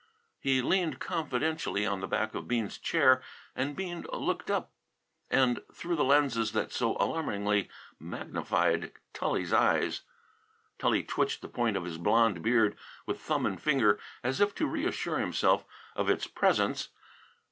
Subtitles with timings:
[0.39, 3.21] He leaned confidentially on the back of Bean's chair
[3.55, 4.71] and Bean looked up
[5.29, 10.01] and through the lenses that so alarmingly magnified Tully's eyes.
[10.79, 12.75] Tully twitched the point of his blond beard
[13.05, 16.89] with thumb and finger as if to reassure himself of its presence.